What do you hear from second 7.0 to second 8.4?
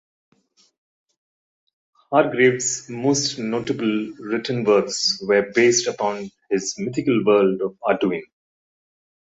world of Arduin.